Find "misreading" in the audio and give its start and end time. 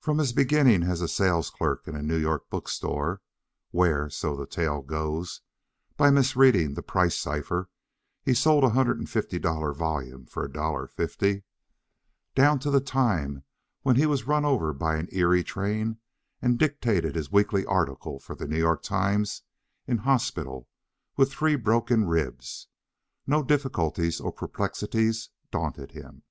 6.10-6.72